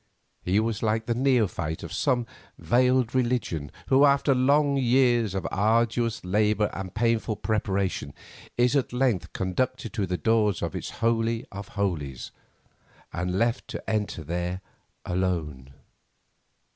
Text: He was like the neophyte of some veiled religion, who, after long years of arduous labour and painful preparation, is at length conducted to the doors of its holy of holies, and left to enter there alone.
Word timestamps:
He 0.41 0.59
was 0.59 0.81
like 0.81 1.05
the 1.05 1.13
neophyte 1.13 1.83
of 1.83 1.93
some 1.93 2.25
veiled 2.57 3.13
religion, 3.13 3.69
who, 3.89 4.03
after 4.03 4.33
long 4.33 4.75
years 4.75 5.35
of 5.35 5.47
arduous 5.51 6.25
labour 6.25 6.71
and 6.73 6.95
painful 6.95 7.35
preparation, 7.35 8.15
is 8.57 8.75
at 8.75 8.93
length 8.93 9.31
conducted 9.31 9.93
to 9.93 10.07
the 10.07 10.17
doors 10.17 10.63
of 10.63 10.75
its 10.75 10.89
holy 11.05 11.45
of 11.51 11.67
holies, 11.77 12.31
and 13.13 13.37
left 13.37 13.67
to 13.67 13.87
enter 13.87 14.23
there 14.23 14.61
alone. 15.05 15.71